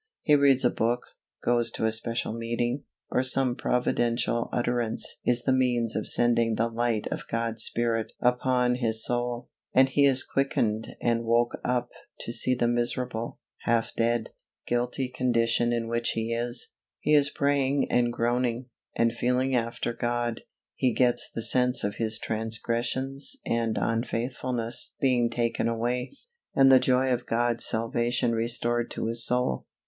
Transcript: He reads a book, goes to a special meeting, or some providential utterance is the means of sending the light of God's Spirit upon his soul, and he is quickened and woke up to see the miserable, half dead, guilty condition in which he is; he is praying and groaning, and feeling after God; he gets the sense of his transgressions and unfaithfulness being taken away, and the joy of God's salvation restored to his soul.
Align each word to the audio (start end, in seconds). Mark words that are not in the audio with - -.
He 0.23 0.33
reads 0.35 0.65
a 0.65 0.71
book, 0.71 1.03
goes 1.45 1.69
to 1.73 1.85
a 1.85 1.91
special 1.91 2.33
meeting, 2.33 2.85
or 3.11 3.21
some 3.21 3.55
providential 3.55 4.49
utterance 4.51 5.19
is 5.25 5.43
the 5.43 5.53
means 5.53 5.95
of 5.95 6.09
sending 6.09 6.55
the 6.55 6.69
light 6.69 7.05
of 7.11 7.27
God's 7.27 7.65
Spirit 7.65 8.11
upon 8.19 8.77
his 8.77 9.05
soul, 9.05 9.51
and 9.75 9.87
he 9.89 10.05
is 10.05 10.23
quickened 10.23 10.95
and 11.03 11.23
woke 11.23 11.55
up 11.63 11.89
to 12.21 12.33
see 12.33 12.55
the 12.55 12.67
miserable, 12.67 13.37
half 13.65 13.93
dead, 13.95 14.31
guilty 14.65 15.07
condition 15.07 15.71
in 15.71 15.87
which 15.87 16.13
he 16.15 16.33
is; 16.33 16.73
he 16.99 17.13
is 17.13 17.29
praying 17.29 17.85
and 17.91 18.11
groaning, 18.11 18.71
and 18.95 19.13
feeling 19.13 19.53
after 19.53 19.93
God; 19.93 20.41
he 20.73 20.93
gets 20.95 21.29
the 21.29 21.43
sense 21.43 21.83
of 21.83 21.97
his 21.97 22.17
transgressions 22.17 23.35
and 23.45 23.77
unfaithfulness 23.79 24.95
being 24.99 25.29
taken 25.29 25.67
away, 25.67 26.11
and 26.55 26.71
the 26.71 26.79
joy 26.79 27.13
of 27.13 27.27
God's 27.27 27.67
salvation 27.67 28.31
restored 28.31 28.89
to 28.89 29.05
his 29.05 29.23
soul. 29.23 29.67